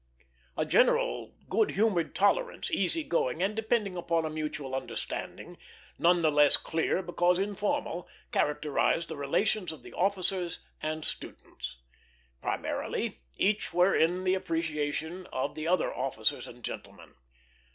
A 0.57 0.65
general 0.65 1.35
good 1.47 1.69
humored 1.69 2.15
tolerance, 2.15 2.71
easy 2.71 3.03
going, 3.03 3.43
and 3.43 3.55
depending 3.55 3.95
upon 3.95 4.25
a 4.25 4.31
mutual 4.31 4.73
understanding, 4.73 5.59
none 5.99 6.21
the 6.23 6.31
less 6.31 6.57
clear 6.57 7.03
because 7.03 7.37
informal, 7.37 8.07
characterized 8.31 9.09
the 9.09 9.15
relations 9.15 9.71
of 9.71 9.83
the 9.83 9.93
officers 9.93 10.57
and 10.81 11.05
students. 11.05 11.77
Primarily, 12.41 13.21
each 13.37 13.75
were 13.75 13.93
in 13.95 14.23
the 14.23 14.33
appreciation 14.33 15.27
of 15.27 15.53
the 15.53 15.67
other 15.67 15.93
officers 15.93 16.47
and 16.47 16.63
gentlemen. 16.63 17.13